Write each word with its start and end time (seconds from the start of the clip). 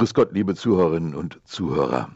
Grüß 0.00 0.14
Gott, 0.14 0.32
liebe 0.32 0.54
Zuhörerinnen 0.54 1.14
und 1.14 1.42
Zuhörer. 1.44 2.08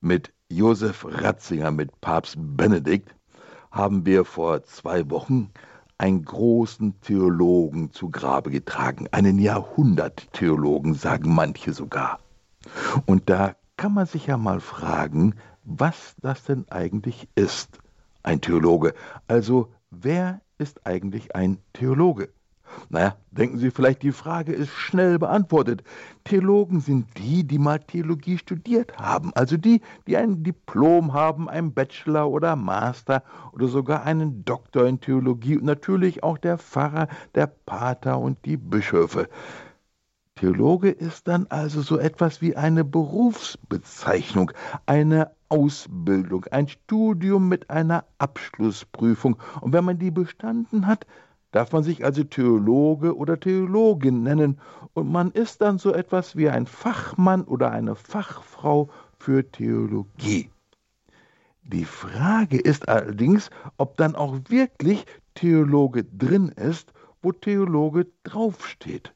Mit 0.00 0.32
Josef 0.48 1.06
Ratzinger, 1.08 1.70
mit 1.70 2.00
Papst 2.00 2.34
Benedikt, 2.36 3.14
haben 3.70 4.04
wir 4.04 4.24
vor 4.24 4.64
zwei 4.64 5.08
Wochen 5.08 5.52
einen 5.96 6.24
großen 6.24 7.00
Theologen 7.00 7.92
zu 7.92 8.10
Grabe 8.10 8.50
getragen, 8.50 9.06
einen 9.12 9.38
Jahrhunderttheologen, 9.38 10.94
sagen 10.94 11.32
manche 11.32 11.72
sogar. 11.72 12.18
Und 13.06 13.30
da 13.30 13.54
kann 13.76 13.94
man 13.94 14.06
sich 14.06 14.26
ja 14.26 14.36
mal 14.36 14.58
fragen, 14.58 15.36
was 15.62 16.16
das 16.20 16.42
denn 16.42 16.64
eigentlich 16.68 17.28
ist, 17.36 17.78
ein 18.24 18.40
Theologe. 18.40 18.94
Also, 19.28 19.72
wer 19.92 20.40
ist 20.58 20.84
eigentlich 20.84 21.36
ein 21.36 21.58
Theologe? 21.74 22.30
Naja, 22.88 23.16
denken 23.30 23.58
Sie 23.58 23.70
vielleicht, 23.70 24.02
die 24.02 24.12
Frage 24.12 24.52
ist 24.52 24.70
schnell 24.70 25.18
beantwortet. 25.18 25.82
Theologen 26.24 26.80
sind 26.80 27.06
die, 27.18 27.44
die 27.44 27.58
mal 27.58 27.78
Theologie 27.78 28.38
studiert 28.38 28.98
haben, 28.98 29.32
also 29.34 29.56
die, 29.56 29.80
die 30.06 30.16
ein 30.16 30.42
Diplom 30.42 31.12
haben, 31.12 31.48
ein 31.48 31.72
Bachelor 31.72 32.28
oder 32.30 32.56
Master 32.56 33.22
oder 33.52 33.68
sogar 33.68 34.04
einen 34.04 34.44
Doktor 34.44 34.86
in 34.86 35.00
Theologie 35.00 35.56
und 35.56 35.64
natürlich 35.64 36.22
auch 36.22 36.38
der 36.38 36.58
Pfarrer, 36.58 37.08
der 37.34 37.46
Pater 37.46 38.18
und 38.18 38.44
die 38.44 38.56
Bischöfe. 38.56 39.28
Theologe 40.34 40.90
ist 40.90 41.28
dann 41.28 41.46
also 41.50 41.82
so 41.82 41.98
etwas 41.98 42.40
wie 42.40 42.56
eine 42.56 42.84
Berufsbezeichnung, 42.84 44.50
eine 44.86 45.30
Ausbildung, 45.48 46.46
ein 46.46 46.66
Studium 46.66 47.48
mit 47.48 47.70
einer 47.70 48.06
Abschlussprüfung. 48.18 49.36
Und 49.60 49.72
wenn 49.72 49.84
man 49.84 49.98
die 49.98 50.10
bestanden 50.10 50.86
hat, 50.86 51.06
darf 51.52 51.72
man 51.72 51.84
sich 51.84 52.04
also 52.04 52.24
Theologe 52.24 53.16
oder 53.16 53.38
Theologin 53.38 54.22
nennen, 54.22 54.58
und 54.94 55.10
man 55.10 55.30
ist 55.30 55.60
dann 55.60 55.78
so 55.78 55.94
etwas 55.94 56.36
wie 56.36 56.50
ein 56.50 56.66
Fachmann 56.66 57.44
oder 57.44 57.70
eine 57.70 57.94
Fachfrau 57.94 58.90
für 59.18 59.50
Theologie. 59.50 60.50
Die 61.62 61.84
Frage 61.84 62.58
ist 62.58 62.88
allerdings, 62.88 63.50
ob 63.76 63.96
dann 63.96 64.16
auch 64.16 64.38
wirklich 64.48 65.06
Theologe 65.34 66.04
drin 66.04 66.48
ist, 66.48 66.92
wo 67.22 67.32
Theologe 67.32 68.08
draufsteht. 68.24 69.14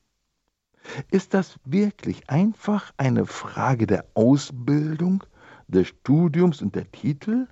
Ist 1.10 1.34
das 1.34 1.58
wirklich 1.64 2.30
einfach 2.30 2.92
eine 2.96 3.26
Frage 3.26 3.86
der 3.86 4.06
Ausbildung, 4.14 5.24
des 5.68 5.88
Studiums 5.88 6.62
und 6.62 6.76
der 6.76 6.90
Titel? 6.92 7.48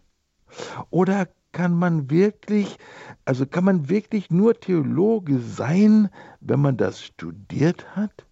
Oder 0.91 1.29
kann 1.55 1.73
man 1.73 2.11
wirklich, 2.11 2.77
also 3.25 3.47
kann 3.47 3.65
man 3.65 3.89
wirklich 3.89 4.31
nur 4.31 4.53
Theologe 4.61 5.39
sein, 5.39 6.11
wenn 6.41 6.61
man 6.61 6.77
das 6.77 7.03
studiert 7.03 7.97
hat? 7.97 8.27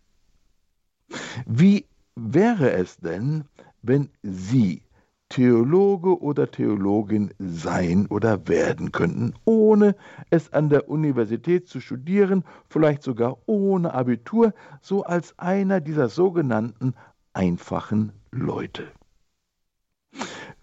Wie 1.46 1.86
wäre 2.16 2.72
es 2.72 2.98
denn, 2.98 3.44
wenn 3.80 4.10
Sie 4.22 4.82
Theologe 5.30 6.20
oder 6.20 6.50
Theologin 6.50 7.32
sein 7.38 8.06
oder 8.08 8.48
werden 8.48 8.92
könnten, 8.92 9.32
ohne 9.46 9.94
es 10.28 10.52
an 10.52 10.68
der 10.68 10.90
Universität 10.90 11.68
zu 11.68 11.80
studieren, 11.80 12.44
vielleicht 12.68 13.02
sogar 13.02 13.38
ohne 13.46 13.94
Abitur, 13.94 14.52
so 14.82 15.04
als 15.04 15.38
einer 15.38 15.80
dieser 15.80 16.10
sogenannten 16.10 16.92
einfachen 17.32 18.12
Leute. 18.30 18.88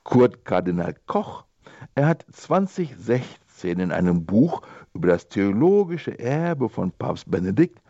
Kurt 0.04 0.46
Kardinal 0.46 0.96
Koch 1.08 1.49
er 1.96 2.08
hat 2.08 2.26
2016 2.32 3.80
in 3.80 3.92
einem 3.92 4.26
Buch 4.26 4.62
über 4.94 5.10
das 5.10 5.28
theologische 5.28 6.18
Erbe 6.18 6.70
von 6.70 6.92
Papst 6.92 7.30
Benedikt 7.30 7.82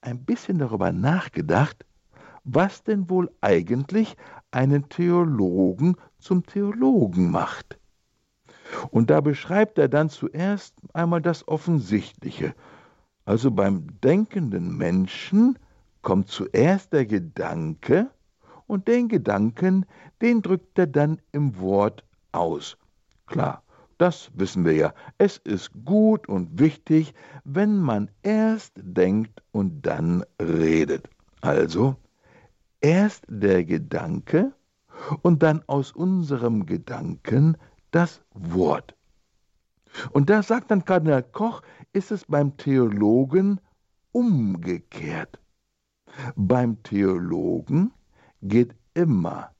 ein 0.00 0.24
bisschen 0.24 0.58
darüber 0.58 0.92
nachgedacht, 0.92 1.84
was 2.44 2.82
denn 2.82 3.10
wohl 3.10 3.30
eigentlich 3.40 4.16
einen 4.50 4.88
Theologen 4.88 5.96
zum 6.18 6.46
Theologen 6.46 7.30
macht. 7.30 7.78
Und 8.90 9.10
da 9.10 9.20
beschreibt 9.20 9.78
er 9.78 9.88
dann 9.88 10.08
zuerst 10.08 10.74
einmal 10.94 11.20
das 11.20 11.46
Offensichtliche. 11.48 12.54
Also 13.24 13.50
beim 13.50 13.86
denkenden 14.02 14.76
Menschen 14.76 15.58
kommt 16.02 16.28
zuerst 16.28 16.92
der 16.92 17.06
Gedanke 17.06 18.10
und 18.66 18.88
den 18.88 19.08
Gedanken, 19.08 19.84
den 20.22 20.42
drückt 20.42 20.78
er 20.78 20.86
dann 20.86 21.20
im 21.32 21.58
Wort 21.58 22.04
aus. 22.32 22.78
Klar, 23.28 23.62
das 23.98 24.30
wissen 24.34 24.64
wir 24.64 24.72
ja. 24.72 24.94
Es 25.18 25.36
ist 25.38 25.70
gut 25.84 26.28
und 26.28 26.58
wichtig, 26.58 27.14
wenn 27.44 27.78
man 27.78 28.10
erst 28.22 28.72
denkt 28.76 29.42
und 29.52 29.82
dann 29.82 30.24
redet. 30.40 31.08
Also, 31.40 31.96
erst 32.80 33.24
der 33.28 33.64
Gedanke 33.64 34.52
und 35.22 35.42
dann 35.42 35.62
aus 35.66 35.92
unserem 35.92 36.64
Gedanken 36.66 37.56
das 37.90 38.22
Wort. 38.32 38.94
Und 40.12 40.30
da 40.30 40.42
sagt 40.42 40.70
dann 40.70 40.84
Kardinal 40.84 41.22
Koch, 41.22 41.62
ist 41.92 42.10
es 42.10 42.24
beim 42.24 42.56
Theologen 42.56 43.60
umgekehrt. 44.12 45.38
Beim 46.34 46.82
Theologen 46.82 47.92
geht 48.42 48.74
immer 48.94 49.50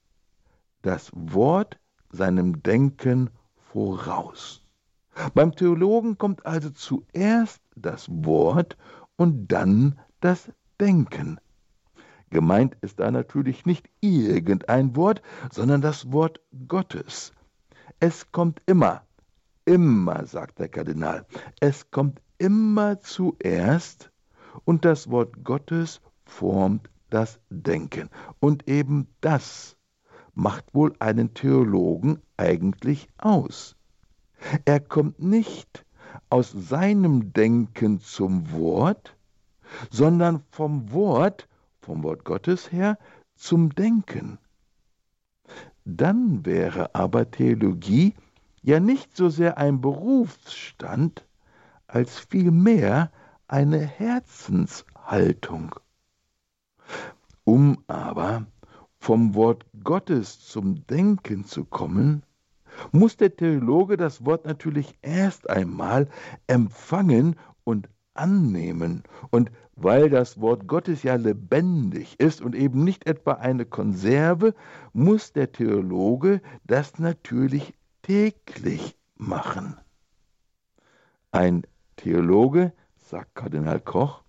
das 0.81 1.11
Wort 1.13 1.79
seinem 2.11 2.63
Denken 2.63 3.29
voraus. 3.71 4.65
Beim 5.33 5.55
Theologen 5.55 6.17
kommt 6.17 6.45
also 6.45 6.69
zuerst 6.69 7.61
das 7.75 8.07
Wort 8.09 8.77
und 9.15 9.51
dann 9.51 9.99
das 10.21 10.51
Denken. 10.79 11.39
Gemeint 12.29 12.77
ist 12.81 12.99
da 12.99 13.11
natürlich 13.11 13.65
nicht 13.65 13.89
irgendein 14.01 14.95
Wort, 14.95 15.21
sondern 15.51 15.81
das 15.81 16.11
Wort 16.11 16.39
Gottes. 16.67 17.33
Es 17.99 18.31
kommt 18.31 18.61
immer, 18.65 19.03
immer, 19.65 20.25
sagt 20.25 20.59
der 20.59 20.69
Kardinal, 20.69 21.25
es 21.59 21.89
kommt 21.91 22.21
immer 22.37 23.01
zuerst 23.01 24.11
und 24.63 24.85
das 24.85 25.09
Wort 25.09 25.43
Gottes 25.43 26.01
formt 26.23 26.89
das 27.09 27.39
Denken. 27.49 28.09
Und 28.39 28.67
eben 28.69 29.07
das 29.21 29.75
macht 30.33 30.73
wohl 30.73 30.93
einen 30.99 31.33
Theologen 31.33 32.21
eigentlich 32.39 33.09
aus. 33.17 33.75
Er 34.63 34.79
kommt 34.79 35.21
nicht 35.21 35.85
aus 36.29 36.51
seinem 36.51 37.33
Denken 37.33 37.99
zum 37.99 38.51
Wort, 38.53 39.15
sondern 39.91 40.43
vom 40.49 40.91
Wort, 40.93 41.47
vom 41.81 42.03
Wort 42.03 42.23
Gottes 42.23 42.71
her, 42.71 42.97
zum 43.35 43.75
Denken. 43.75 44.37
Dann 45.83 46.45
wäre 46.45 46.95
aber 46.95 47.29
Theologie 47.29 48.13
ja 48.61 48.79
nicht 48.79 49.17
so 49.17 49.29
sehr 49.29 49.57
ein 49.57 49.81
Berufsstand, 49.81 51.25
als 51.87 52.19
vielmehr 52.19 53.11
eine 53.47 53.79
Herzenshaltung. 53.79 55.75
Um 57.43 57.83
aber 57.87 58.45
vom 58.99 59.33
Wort 59.33 59.65
Gottes 59.83 60.39
zum 60.39 60.85
Denken 60.87 61.45
zu 61.45 61.65
kommen, 61.65 62.23
muss 62.91 63.17
der 63.17 63.35
Theologe 63.35 63.97
das 63.97 64.25
Wort 64.25 64.45
natürlich 64.45 64.93
erst 65.01 65.49
einmal 65.49 66.07
empfangen 66.47 67.35
und 67.63 67.89
annehmen. 68.13 69.03
Und 69.31 69.51
weil 69.75 70.09
das 70.09 70.41
Wort 70.41 70.67
Gottes 70.67 71.03
ja 71.03 71.15
lebendig 71.15 72.19
ist 72.19 72.41
und 72.41 72.55
eben 72.55 72.83
nicht 72.83 73.07
etwa 73.07 73.33
eine 73.33 73.65
Konserve, 73.65 74.53
muss 74.93 75.31
der 75.31 75.51
Theologe 75.51 76.41
das 76.65 76.99
natürlich 76.99 77.73
täglich 78.01 78.97
machen. 79.15 79.77
Ein 81.31 81.63
Theologe, 81.95 82.73
sagt 82.97 83.35
Kardinal 83.35 83.79
Koch, 83.79 84.23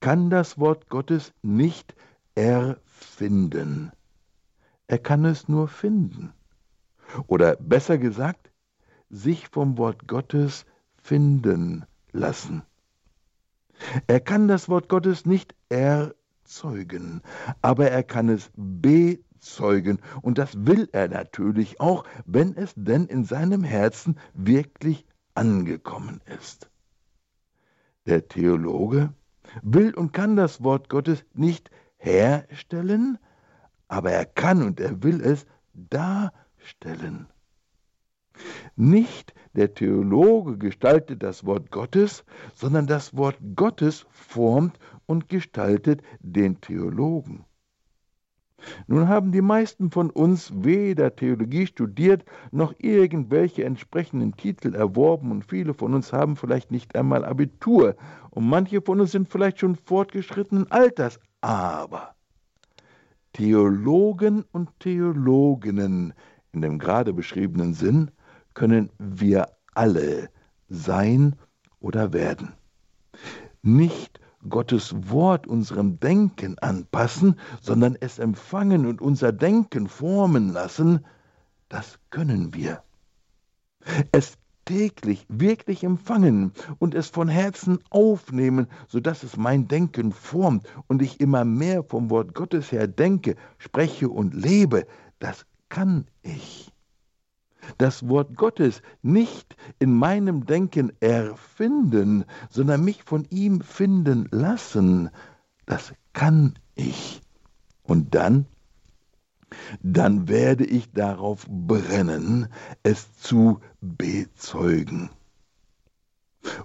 kann 0.00 0.30
das 0.30 0.58
Wort 0.58 0.88
Gottes 0.88 1.32
nicht 1.42 1.94
erfinden. 2.34 3.92
Er 4.86 4.98
kann 4.98 5.24
es 5.24 5.48
nur 5.48 5.68
finden. 5.68 6.32
Oder 7.26 7.56
besser 7.56 7.98
gesagt, 7.98 8.50
sich 9.10 9.48
vom 9.48 9.78
Wort 9.78 10.08
Gottes 10.08 10.64
finden 10.96 11.84
lassen. 12.12 12.62
Er 14.06 14.20
kann 14.20 14.48
das 14.48 14.68
Wort 14.68 14.88
Gottes 14.88 15.26
nicht 15.26 15.54
erzeugen, 15.68 17.22
aber 17.60 17.90
er 17.90 18.02
kann 18.02 18.28
es 18.28 18.50
bezeugen. 18.54 20.00
Und 20.22 20.38
das 20.38 20.66
will 20.66 20.88
er 20.92 21.08
natürlich 21.08 21.80
auch, 21.80 22.04
wenn 22.24 22.56
es 22.56 22.72
denn 22.76 23.06
in 23.06 23.24
seinem 23.24 23.64
Herzen 23.64 24.18
wirklich 24.34 25.06
angekommen 25.34 26.20
ist. 26.38 26.70
Der 28.06 28.28
Theologe 28.28 29.12
will 29.62 29.94
und 29.94 30.12
kann 30.12 30.36
das 30.36 30.62
Wort 30.62 30.88
Gottes 30.88 31.24
nicht 31.34 31.70
herstellen, 31.96 33.18
aber 33.88 34.12
er 34.12 34.24
kann 34.24 34.62
und 34.62 34.80
er 34.80 35.02
will 35.02 35.20
es 35.20 35.46
darstellen. 35.74 36.41
Nicht 38.76 39.34
der 39.54 39.74
Theologe 39.74 40.56
gestaltet 40.56 41.22
das 41.22 41.44
Wort 41.44 41.70
Gottes, 41.70 42.24
sondern 42.54 42.86
das 42.86 43.16
Wort 43.16 43.38
Gottes 43.54 44.06
formt 44.10 44.78
und 45.06 45.28
gestaltet 45.28 46.02
den 46.20 46.60
Theologen. 46.60 47.44
Nun 48.86 49.08
haben 49.08 49.32
die 49.32 49.42
meisten 49.42 49.90
von 49.90 50.10
uns 50.10 50.52
weder 50.54 51.14
Theologie 51.16 51.66
studiert 51.66 52.24
noch 52.52 52.72
irgendwelche 52.78 53.64
entsprechenden 53.64 54.36
Titel 54.36 54.74
erworben 54.74 55.30
und 55.30 55.44
viele 55.44 55.74
von 55.74 55.94
uns 55.94 56.12
haben 56.12 56.36
vielleicht 56.36 56.70
nicht 56.70 56.94
einmal 56.94 57.24
Abitur 57.24 57.96
und 58.30 58.48
manche 58.48 58.80
von 58.80 59.00
uns 59.00 59.12
sind 59.12 59.28
vielleicht 59.28 59.58
schon 59.58 59.76
fortgeschrittenen 59.76 60.70
Alters. 60.70 61.18
Aber 61.40 62.14
Theologen 63.32 64.44
und 64.52 64.68
Theologinnen 64.78 66.14
in 66.52 66.60
dem 66.60 66.78
gerade 66.78 67.12
beschriebenen 67.12 67.74
Sinn 67.74 68.10
können 68.54 68.90
wir 68.98 69.48
alle 69.74 70.28
sein 70.68 71.34
oder 71.80 72.12
werden. 72.12 72.52
Nicht 73.62 74.20
Gottes 74.48 74.94
Wort 75.10 75.46
unserem 75.46 75.98
Denken 76.00 76.58
anpassen, 76.58 77.38
sondern 77.60 77.96
es 78.00 78.18
empfangen 78.18 78.86
und 78.86 79.00
unser 79.00 79.32
Denken 79.32 79.88
formen 79.88 80.48
lassen, 80.50 81.04
das 81.68 81.98
können 82.10 82.52
wir. 82.52 82.82
Es 84.10 84.36
täglich 84.64 85.26
wirklich 85.28 85.84
empfangen 85.84 86.52
und 86.78 86.94
es 86.94 87.08
von 87.08 87.28
Herzen 87.28 87.78
aufnehmen, 87.90 88.68
so 88.86 89.00
dass 89.00 89.22
es 89.22 89.36
mein 89.36 89.68
Denken 89.68 90.12
formt 90.12 90.68
und 90.86 91.02
ich 91.02 91.20
immer 91.20 91.44
mehr 91.44 91.82
vom 91.82 92.10
Wort 92.10 92.34
Gottes 92.34 92.70
her 92.70 92.86
denke, 92.86 93.36
spreche 93.58 94.08
und 94.08 94.34
lebe, 94.34 94.86
das 95.18 95.46
kann 95.72 96.06
ich 96.20 96.70
das 97.78 98.06
Wort 98.06 98.36
Gottes 98.36 98.82
nicht 99.00 99.56
in 99.78 99.94
meinem 99.94 100.44
Denken 100.44 100.92
erfinden, 101.00 102.26
sondern 102.50 102.84
mich 102.84 103.02
von 103.04 103.26
ihm 103.30 103.62
finden 103.62 104.28
lassen, 104.30 105.08
das 105.64 105.94
kann 106.12 106.58
ich. 106.74 107.22
Und 107.84 108.14
dann, 108.14 108.44
dann 109.82 110.28
werde 110.28 110.66
ich 110.66 110.92
darauf 110.92 111.46
brennen, 111.48 112.48
es 112.82 113.16
zu 113.16 113.60
bezeugen. 113.80 115.08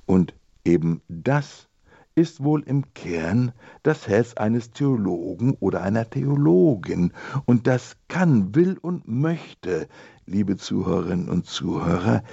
Und 0.06 0.33
eben 0.65 1.01
das 1.07 1.69
ist 2.18 2.44
wohl 2.44 2.64
im 2.64 2.96
Kern 2.96 3.52
das 3.84 4.08
Herz 4.08 4.34
eines 4.34 4.72
Theologen 4.72 5.56
oder 5.60 5.84
einer 5.84 6.10
Theologin, 6.10 7.14
und 7.46 7.68
das 7.68 7.96
kann, 8.08 8.56
will 8.56 8.80
und 8.81 9.08
möchte 9.08 9.88
liebe 10.25 10.58
Zuhörerinnen 10.58 11.30
und 11.30 11.46
Zuhörer, 11.46 12.24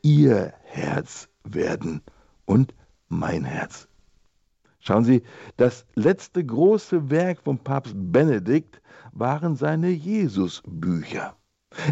Ihr 0.00 0.54
Herz 0.62 1.28
werden 1.44 2.00
und 2.46 2.74
mein 3.08 3.44
Herz. 3.44 3.86
Schauen 4.80 5.04
Sie, 5.04 5.22
das 5.58 5.84
letzte 5.94 6.42
große 6.44 7.10
Werk 7.10 7.42
von 7.42 7.58
Papst 7.58 7.94
Benedikt 7.96 8.80
waren 9.12 9.56
seine 9.56 9.90
Jesusbücher. 9.90 11.36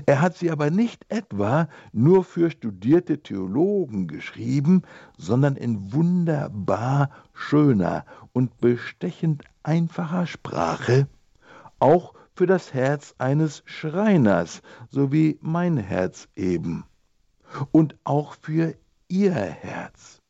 Er 0.07 0.21
hat 0.21 0.37
sie 0.37 0.51
aber 0.51 0.71
nicht 0.71 1.05
etwa 1.09 1.69
nur 1.93 2.25
für 2.25 2.51
studierte 2.51 3.23
Theologen 3.23 4.07
geschrieben, 4.07 4.83
sondern 5.19 5.57
in 5.57 5.93
wunderbar 5.93 7.11
schöner 7.33 8.05
und 8.33 8.59
bestechend 8.61 9.45
einfacher 9.63 10.27
Sprache, 10.27 11.09
auch 11.79 12.15
für 12.35 12.47
das 12.47 12.73
Herz 12.73 13.15
eines 13.19 13.63
Schreiners, 13.67 14.63
so 14.89 15.13
wie 15.13 15.39
mein 15.41 15.77
Herz 15.77 16.29
eben, 16.37 16.85
und 17.73 17.97
auch 18.05 18.35
für 18.41 18.75
ihr 19.09 19.33
Herz, 19.35 20.23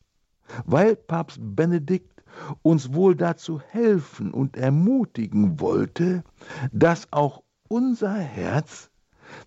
weil 0.65 0.97
Papst 0.97 1.39
Benedikt 1.41 2.25
uns 2.63 2.95
wohl 2.95 3.15
dazu 3.15 3.61
helfen 3.61 4.33
und 4.33 4.57
ermutigen 4.57 5.61
wollte, 5.61 6.25
dass 6.73 7.13
auch 7.13 7.43
unser 7.69 8.15
Herz 8.15 8.91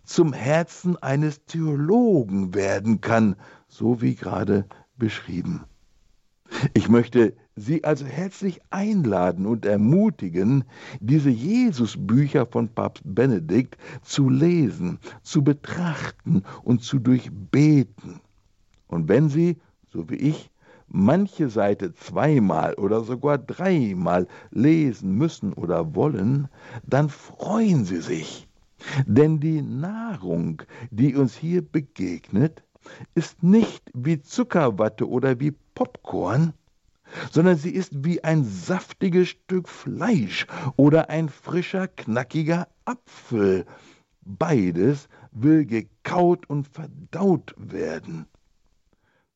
zum 0.04 0.34
Herzen 0.34 0.98
eines 0.98 1.46
Theologen 1.46 2.54
werden 2.54 3.02
kann, 3.02 3.36
so 3.68 4.02
wie 4.02 4.16
gerade 4.16 4.66
beschrieben. 4.98 5.66
Ich 6.74 6.90
möchte 6.90 7.36
Sie 7.56 7.84
also 7.84 8.06
herzlich 8.06 8.62
einladen 8.70 9.46
und 9.46 9.66
ermutigen, 9.66 10.66
diese 11.00 11.30
Jesusbücher 11.30 12.46
von 12.46 12.68
Papst 12.70 13.04
Benedikt 13.06 13.78
zu 14.02 14.30
lesen, 14.30 15.00
zu 15.24 15.44
betrachten 15.44 16.44
und 16.64 16.84
zu 16.84 17.00
durchbeten. 17.00 18.20
Und 18.88 19.08
wenn 19.08 19.30
Sie, 19.30 19.58
so 19.90 20.10
wie 20.10 20.16
ich, 20.16 20.52
manche 20.88 21.50
Seite 21.50 21.94
zweimal 21.94 22.74
oder 22.76 23.02
sogar 23.02 23.38
dreimal 23.38 24.28
lesen 24.52 25.16
müssen 25.16 25.54
oder 25.54 25.96
wollen, 25.96 26.50
dann 26.86 27.10
freuen 27.10 27.86
Sie 27.86 28.02
sich. 28.02 28.45
Denn 29.06 29.40
die 29.40 29.62
Nahrung, 29.62 30.62
die 30.92 31.16
uns 31.16 31.36
hier 31.36 31.62
begegnet, 31.62 32.64
ist 33.16 33.44
nicht 33.44 33.90
wie 33.94 34.22
Zuckerwatte 34.22 35.10
oder 35.10 35.40
wie 35.40 35.52
Popcorn, 35.74 36.54
sondern 37.32 37.58
sie 37.58 37.72
ist 37.72 38.04
wie 38.04 38.24
ein 38.24 38.44
saftiges 38.44 39.30
Stück 39.30 39.70
Fleisch 39.70 40.48
oder 40.76 41.10
ein 41.10 41.30
frischer, 41.30 41.88
knackiger 41.88 42.68
Apfel. 42.86 43.66
Beides 44.22 45.08
will 45.32 45.66
gekaut 45.66 46.50
und 46.50 46.68
verdaut 46.68 47.54
werden. 47.58 48.26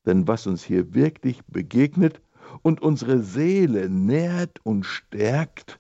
Denn 0.06 0.28
was 0.28 0.48
uns 0.48 0.64
hier 0.64 0.94
wirklich 0.94 1.44
begegnet 1.46 2.22
und 2.62 2.82
unsere 2.82 3.22
Seele 3.22 3.90
nährt 3.90 4.60
und 4.64 4.86
stärkt, 4.86 5.80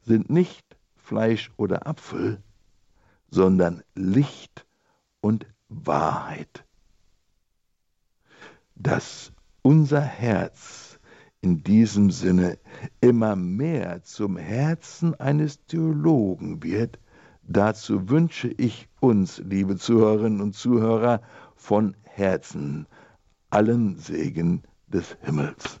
sind 0.00 0.30
nicht 0.30 0.76
Fleisch 0.96 1.50
oder 1.56 1.86
Apfel, 1.86 2.42
sondern 3.30 3.82
Licht 3.94 4.66
und 5.20 5.46
Wahrheit. 5.68 6.64
Dass 8.74 9.32
unser 9.62 10.00
Herz 10.00 10.98
in 11.40 11.62
diesem 11.62 12.10
Sinne 12.10 12.58
immer 13.00 13.36
mehr 13.36 14.02
zum 14.02 14.36
Herzen 14.36 15.14
eines 15.14 15.64
Theologen 15.66 16.62
wird, 16.62 16.98
dazu 17.42 18.08
wünsche 18.08 18.48
ich 18.48 18.88
uns, 19.00 19.38
liebe 19.38 19.76
Zuhörerinnen 19.76 20.40
und 20.40 20.54
Zuhörer, 20.54 21.20
von 21.56 21.96
Herzen 22.02 22.86
allen 23.50 23.96
Segen 23.98 24.62
des 24.86 25.16
Himmels. 25.22 25.80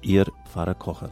Ihr 0.00 0.26
Pfarrer 0.44 0.74
Kocher. 0.74 1.10